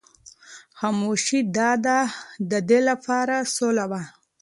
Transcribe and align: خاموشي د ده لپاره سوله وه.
خاموشي 0.79 1.39
د 2.49 2.53
ده 2.69 2.79
لپاره 2.89 3.35
سوله 3.55 3.85
وه. 3.91 4.01